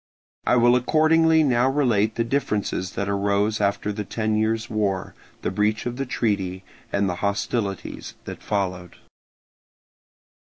[0.47, 5.51] I will accordingly now relate the differences that arose after the ten years' war, the
[5.51, 8.95] breach of the treaty, and the hostilities that followed.